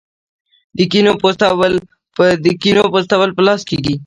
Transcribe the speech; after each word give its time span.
د 0.77 0.79
کینو 2.61 2.83
پوستول 2.91 3.29
په 3.35 3.41
لاس 3.47 3.61
کیږي. 3.69 3.95